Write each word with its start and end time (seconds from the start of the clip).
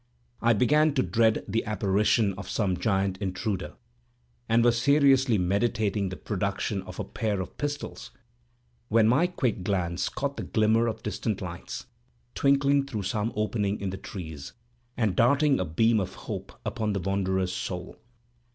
I 0.41 0.53
began 0.53 0.95
to 0.95 1.03
dread 1.03 1.45
the 1.47 1.63
apparition 1.63 2.33
of 2.33 2.49
some 2.49 2.75
giant 2.75 3.19
intruder, 3.19 3.75
and 4.49 4.63
was 4.63 4.81
seriously 4.81 5.37
meditating 5.37 6.09
the 6.09 6.15
production 6.15 6.81
of 6.87 6.97
a 6.97 7.03
pair 7.03 7.39
of 7.39 7.55
pistols, 7.59 8.09
when 8.89 9.07
my 9.07 9.27
quick 9.27 9.63
glance 9.63 10.09
caught 10.09 10.37
the 10.37 10.43
glimmer 10.43 10.87
of 10.87 11.03
distant 11.03 11.39
lights, 11.39 11.85
twinkling 12.33 12.87
through 12.87 13.03
some 13.03 13.31
opening 13.35 13.79
in 13.79 13.91
the 13.91 13.95
trees, 13.97 14.53
and 14.97 15.15
darting 15.15 15.59
a 15.59 15.65
beam 15.65 15.99
of 15.99 16.15
hope 16.15 16.51
upon 16.65 16.93
the 16.93 16.99
wanderer's 16.99 17.53
soul. 17.53 17.95